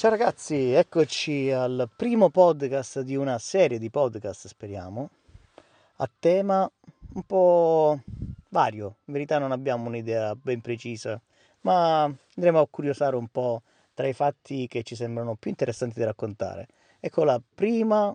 [0.00, 5.10] Ciao ragazzi, eccoci al primo podcast di una serie di podcast, speriamo,
[5.96, 6.66] a tema
[7.12, 8.00] un po'
[8.48, 8.96] vario.
[9.04, 11.20] In verità non abbiamo un'idea ben precisa,
[11.60, 13.60] ma andremo a curiosare un po'
[13.92, 16.68] tra i fatti che ci sembrano più interessanti da raccontare.
[16.98, 18.10] Ecco la prima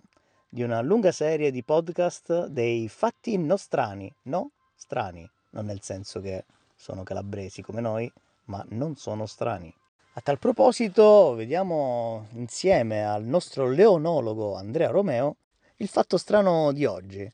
[0.48, 6.46] di una lunga serie di podcast dei fatti nostrani, no strani, non nel senso che
[6.74, 8.12] sono calabresi come noi,
[8.46, 9.72] ma non sono strani.
[10.18, 15.36] A tal proposito, vediamo insieme al nostro leonologo Andrea Romeo
[15.76, 17.30] il fatto strano di oggi.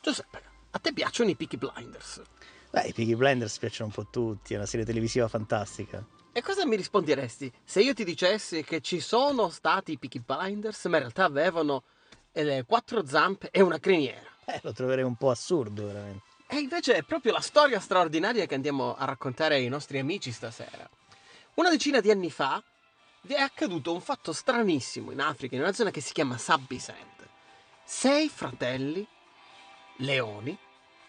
[0.00, 2.22] Giuseppe, a te piacciono i Peaky Blinders?
[2.70, 6.02] Beh, i Peaky Blinders piacciono un po' tutti, è una serie televisiva fantastica.
[6.32, 10.86] E cosa mi risponderesti se io ti dicessi che ci sono stati i Peaky Blinders,
[10.86, 11.82] ma in realtà avevano
[12.32, 14.30] eh, quattro zampe e una criniera?
[14.46, 16.24] Eh, lo troverei un po' assurdo, veramente.
[16.46, 20.88] E invece è proprio la storia straordinaria che andiamo a raccontare ai nostri amici stasera.
[21.54, 22.62] Una decina di anni fa
[23.26, 27.28] è accaduto un fatto stranissimo in Africa, in una zona che si chiama Sabbisent.
[27.84, 29.06] Sei fratelli
[29.96, 30.56] leoni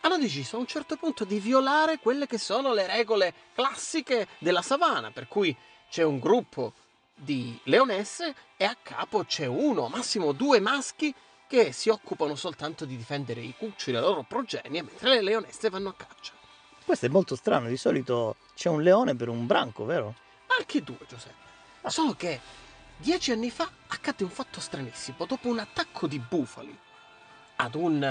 [0.01, 4.61] hanno deciso a un certo punto di violare quelle che sono le regole classiche della
[4.61, 5.55] savana, per cui
[5.89, 6.73] c'è un gruppo
[7.15, 11.15] di leonesse e a capo c'è uno, massimo due maschi
[11.47, 15.87] che si occupano soltanto di difendere i cuccioli la loro progenie, mentre le leonesse vanno
[15.87, 16.33] a caccia.
[16.83, 20.15] Questo è molto strano, di solito c'è un leone per un branco, vero?
[20.57, 21.51] Anche due, Giuseppe.
[21.87, 22.39] Solo che
[22.97, 25.25] dieci anni fa accadde un fatto stranissimo.
[25.25, 26.77] Dopo un attacco di bufali
[27.57, 28.03] ad un,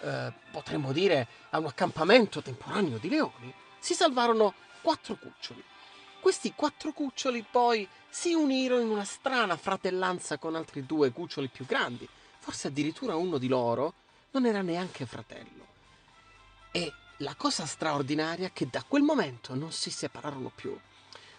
[0.00, 5.62] eh, potremmo dire, a un accampamento temporaneo di leoni, si salvarono quattro cuccioli.
[6.20, 11.66] Questi quattro cuccioli poi si unirono in una strana fratellanza con altri due cuccioli più
[11.66, 12.08] grandi.
[12.38, 13.94] Forse addirittura uno di loro
[14.30, 15.66] non era neanche fratello.
[16.70, 20.76] E la cosa straordinaria è che da quel momento non si separarono più.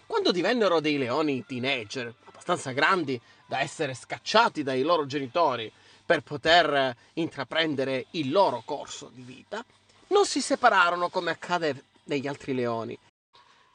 [0.05, 5.71] Quando divennero dei leoni teenager, abbastanza grandi da essere scacciati dai loro genitori
[6.05, 9.65] per poter intraprendere il loro corso di vita,
[10.07, 12.97] non si separarono come accade negli altri leoni.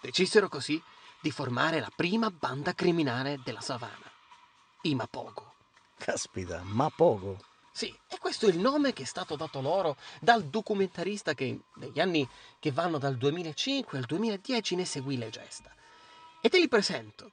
[0.00, 0.80] Decisero così
[1.20, 4.10] di formare la prima banda criminale della savana,
[4.82, 5.54] i Mapogo.
[5.98, 7.38] Caspita, Mapogo.
[7.72, 12.00] Sì, e questo è il nome che è stato dato loro dal documentarista che negli
[12.00, 12.28] anni
[12.58, 15.70] che vanno dal 2005 al 2010 ne seguì le gesta.
[16.42, 17.32] E te li presento.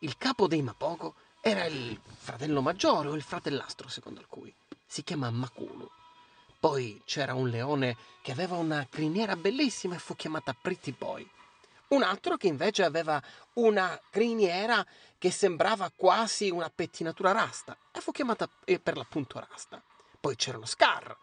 [0.00, 4.52] Il capo dei Mapogo era il fratello maggiore o il fratellastro, secondo alcuni.
[4.84, 5.88] Si chiama Makulu.
[6.58, 11.24] Poi c'era un leone che aveva una criniera bellissima e fu chiamata Pretty Boy.
[11.88, 13.22] Un altro che invece aveva
[13.54, 14.84] una criniera
[15.18, 19.80] che sembrava quasi una pettinatura rasta e fu chiamata eh, per l'appunto rasta.
[20.18, 21.16] Poi c'erano Scar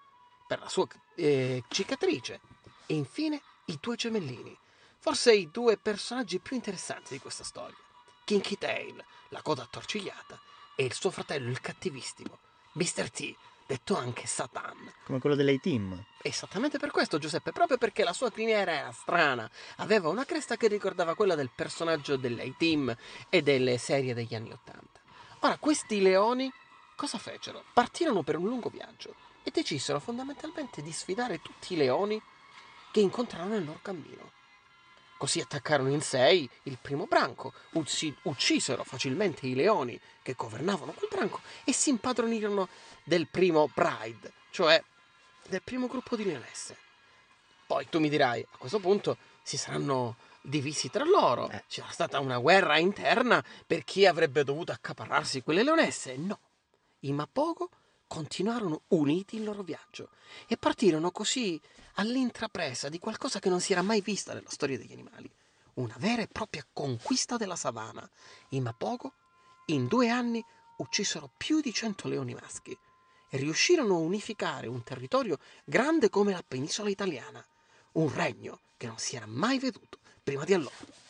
[0.48, 2.40] per la sua eh, cicatrice
[2.86, 4.58] e infine i due gemellini,
[5.06, 7.76] forse i due personaggi più interessanti di questa storia.
[8.24, 10.42] Kinky Tail, la coda attorcigliata,
[10.76, 12.40] e il suo fratello, il cattivissimo,
[12.72, 13.12] Mr.
[13.12, 13.36] T,
[13.68, 14.92] detto anche Satan.
[15.04, 16.04] Come quello dell'A-Team.
[16.24, 20.68] Esattamente per questo, Giuseppe, proprio perché la sua criniera era strana, aveva una cresta che
[20.68, 22.98] ricordava quella del personaggio dell'A-Team
[23.30, 25.02] e delle serie degli anni Ottanta.
[25.42, 26.52] Ora, questi leoni
[26.96, 27.64] cosa fecero?
[27.74, 32.20] Partirono per un lungo viaggio e decisero fondamentalmente di sfidare tutti i leoni
[32.92, 34.35] che incontrarono nel loro cammino.
[35.18, 37.54] Così attaccarono in sei il primo branco,
[38.24, 42.68] uccisero facilmente i leoni che governavano quel branco e si impadronirono
[43.04, 44.82] del primo Pride, cioè
[45.48, 46.78] del primo gruppo di leonesse.
[47.66, 51.64] Poi tu mi dirai, a questo punto si saranno divisi tra loro, eh.
[51.68, 56.18] c'era stata una guerra interna per chi avrebbe dovuto accaparrarsi quelle leonesse.
[56.18, 56.40] No,
[57.00, 57.70] i Mapogo
[58.16, 60.12] continuarono uniti il loro viaggio
[60.48, 61.60] e partirono così
[61.96, 65.30] all'intrapresa di qualcosa che non si era mai vista nella storia degli animali,
[65.74, 68.10] una vera e propria conquista della savana.
[68.52, 69.12] I Mapogo
[69.66, 70.42] in due anni
[70.78, 72.78] uccisero più di cento leoni maschi
[73.30, 77.46] e riuscirono a unificare un territorio grande come la penisola italiana,
[77.94, 81.04] un regno che non si era mai veduto prima di allora.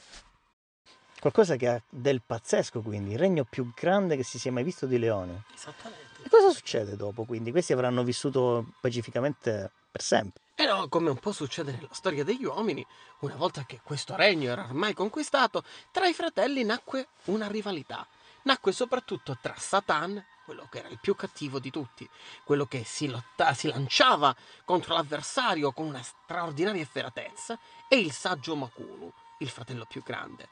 [1.26, 4.86] Qualcosa che ha del pazzesco, quindi, il regno più grande che si sia mai visto
[4.86, 5.46] di leone.
[5.56, 6.22] Esattamente.
[6.24, 7.50] E cosa succede dopo, quindi?
[7.50, 10.44] Questi avranno vissuto pacificamente per sempre.
[10.54, 12.86] E no, come un po' succede nella storia degli uomini,
[13.22, 18.06] una volta che questo regno era ormai conquistato, tra i fratelli nacque una rivalità.
[18.44, 22.08] Nacque soprattutto tra Satan, quello che era il più cattivo di tutti,
[22.44, 27.58] quello che si, lotta, si lanciava contro l'avversario con una straordinaria efferatezza,
[27.90, 30.50] e il saggio Makulu, il fratello più grande.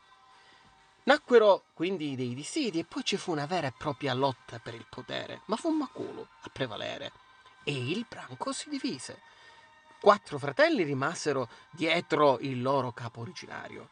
[1.05, 4.85] Nacquero quindi dei dissidi e poi ci fu una vera e propria lotta per il
[4.89, 7.11] potere, ma fu Makulu a prevalere
[7.63, 9.21] e il branco si divise.
[9.99, 13.89] Quattro fratelli rimasero dietro il loro capo originario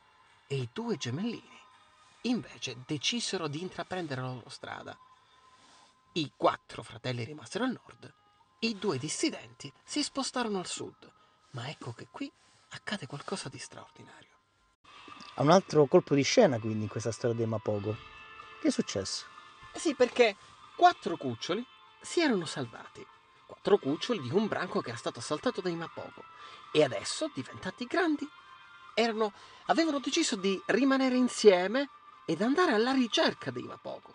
[0.48, 1.60] e i due gemellini
[2.24, 4.98] invece decisero di intraprendere la loro strada.
[6.14, 8.14] I quattro fratelli rimasero al nord,
[8.60, 11.12] i due dissidenti si spostarono al sud,
[11.52, 12.32] ma ecco che qui
[12.70, 14.31] accade qualcosa di straordinario.
[15.36, 17.96] Ha un altro colpo di scena quindi in questa storia dei Mapogo.
[18.60, 19.26] Che è successo?
[19.74, 20.36] Sì, perché
[20.76, 21.66] quattro cuccioli
[22.02, 23.06] si erano salvati.
[23.46, 26.26] Quattro cuccioli di un branco che era stato assaltato dai Mapogo.
[26.74, 28.28] E adesso, diventati grandi,
[28.94, 29.32] erano,
[29.68, 31.90] avevano deciso di rimanere insieme
[32.26, 34.14] ed andare alla ricerca dei Mapogo.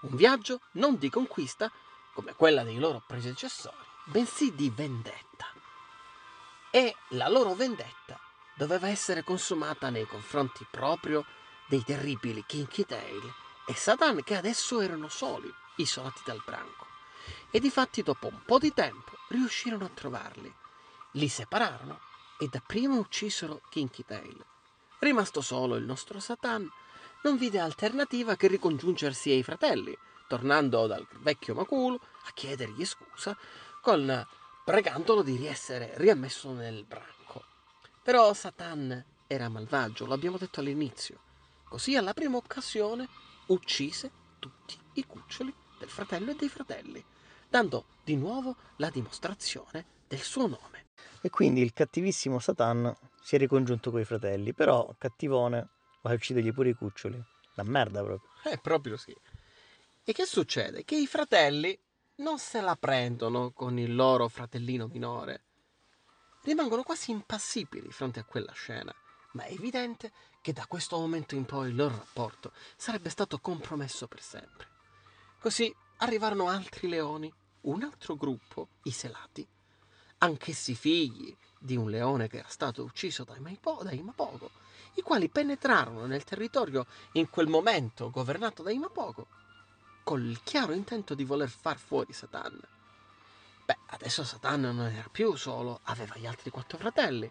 [0.00, 1.70] Un viaggio non di conquista,
[2.14, 5.46] come quella dei loro predecessori, bensì di vendetta.
[6.70, 8.18] E la loro vendetta
[8.56, 11.24] doveva essere consumata nei confronti proprio
[11.68, 13.34] dei terribili Kinky Tail
[13.66, 16.86] e Satan che adesso erano soli, isolati dal branco.
[17.50, 20.52] E difatti dopo un po' di tempo riuscirono a trovarli.
[21.12, 22.00] Li separarono
[22.38, 24.44] e dapprima uccisero Kinky Tail.
[25.00, 26.68] Rimasto solo il nostro Satan,
[27.22, 29.96] non vide alternativa che ricongiungersi ai fratelli,
[30.28, 33.36] tornando dal vecchio Maculo a chiedergli scusa,
[33.80, 34.26] con
[34.64, 37.15] pregandolo di riessere riammesso nel branco.
[38.06, 41.18] Però Satan era malvagio, l'abbiamo detto all'inizio.
[41.64, 43.08] Così alla prima occasione
[43.46, 47.04] uccise tutti i cuccioli del fratello e dei fratelli,
[47.48, 50.84] dando di nuovo la dimostrazione del suo nome.
[51.20, 55.68] E quindi il cattivissimo Satan si è ricongiunto con i fratelli, però cattivone
[56.02, 57.20] va a uccidergli pure i cuccioli.
[57.54, 58.30] La merda proprio.
[58.44, 59.16] Eh, proprio sì.
[60.04, 60.84] E che succede?
[60.84, 61.76] Che i fratelli
[62.18, 65.45] non se la prendono con il loro fratellino minore.
[66.46, 68.94] Rimangono quasi impassibili fronte a quella scena,
[69.32, 74.06] ma è evidente che da questo momento in poi il loro rapporto sarebbe stato compromesso
[74.06, 74.68] per sempre.
[75.40, 79.44] Così arrivarono altri leoni, un altro gruppo, i Selati,
[80.18, 84.52] anch'essi figli di un leone che era stato ucciso dai, Maipo, dai Mapogo,
[84.94, 89.26] i quali penetrarono nel territorio in quel momento governato dai Mapogo,
[90.04, 92.56] col chiaro intento di voler far fuori Satan.
[93.66, 97.28] Beh, adesso Satan non era più solo, aveva gli altri quattro fratelli,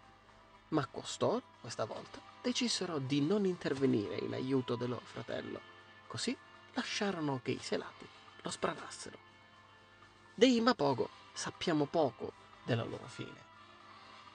[0.70, 5.62] ma costoro, questa volta, decisero di non intervenire in aiuto del loro fratello.
[6.08, 6.36] Così
[6.74, 8.06] lasciarono che i Selati
[8.42, 9.18] lo spranassero.
[10.34, 12.34] Dei Mapogo sappiamo poco
[12.66, 13.44] della loro fine.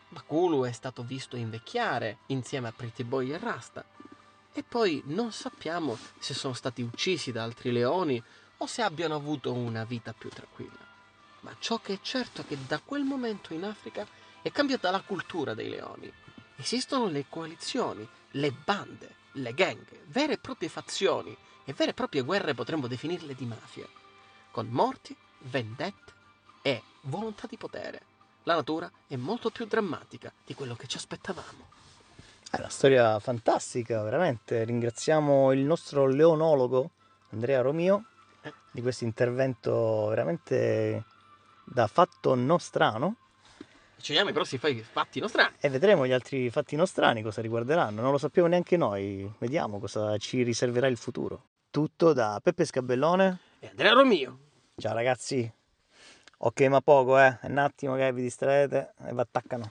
[0.08, 3.84] Bakulu è stato visto invecchiare insieme a Pretty Boy e Rasta,
[4.52, 8.22] e poi non sappiamo se sono stati uccisi da altri leoni
[8.56, 10.89] o se abbiano avuto una vita più tranquilla.
[11.40, 14.06] Ma ciò che è certo è che da quel momento in Africa
[14.42, 16.12] è cambiata la cultura dei leoni.
[16.56, 22.22] Esistono le coalizioni, le bande, le gang, vere e proprie fazioni e vere e proprie
[22.22, 23.88] guerre potremmo definirle di mafia,
[24.50, 26.12] con morti, vendette
[26.62, 28.10] e volontà di potere
[28.44, 31.68] la natura è molto più drammatica di quello che ci aspettavamo.
[32.50, 34.64] È una storia fantastica, veramente.
[34.64, 36.90] Ringraziamo il nostro leonologo
[37.30, 38.04] Andrea Romio
[38.42, 38.52] Eh.
[38.70, 41.04] di questo intervento veramente
[41.72, 43.16] da fatto nostrano
[44.00, 45.54] Scegliamo i prossimi fatti nostrani.
[45.60, 48.00] e vedremo gli altri fatti nostrani cosa riguarderanno.
[48.00, 51.44] Non lo sappiamo neanche noi, vediamo cosa ci riserverà il futuro.
[51.70, 53.38] Tutto da Peppe Scabellone.
[53.58, 54.38] E Andrea Romio.
[54.76, 55.52] Ciao ragazzi.
[56.38, 57.38] Ok, ma poco, eh.
[57.40, 59.70] È un attimo che vi distraete e vi attaccano.